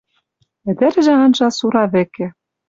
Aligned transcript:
Ӹдӹржӹ 0.69 1.13
анжа 1.23 1.47
Сура 1.57 1.83
вӹкӹ 1.91 2.27